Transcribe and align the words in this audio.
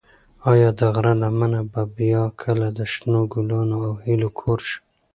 ایا 0.51 0.69
د 0.79 0.81
غره 0.93 1.13
لمنه 1.21 1.61
به 1.71 1.81
بیا 1.97 2.23
کله 2.41 2.67
د 2.77 2.79
شنو 2.93 3.21
ګلانو 3.33 3.77
او 3.87 3.93
هیلو 4.05 4.29
کور 4.39 4.59
شي؟ 4.67 4.77